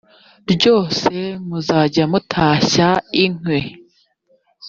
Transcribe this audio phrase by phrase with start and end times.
[0.53, 1.13] ryose
[1.47, 2.89] muzajya mutashya
[3.23, 3.59] inkwi